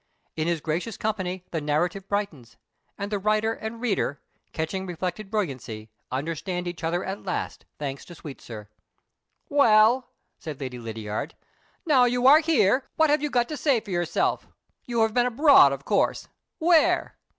[0.35, 2.57] In his gracious company the narrative brightens;
[2.97, 4.19] and writer and reader
[4.51, 8.67] (catching reflected brilliancy) understand each other at last, thanks to Sweetsir.
[9.47, 10.09] "Well,"
[10.39, 11.35] said Lady Lydiard,
[11.85, 14.47] "now you are here, what have you got to say for yourself?
[14.85, 16.27] You have been abroad, of course!
[16.57, 17.15] Where?"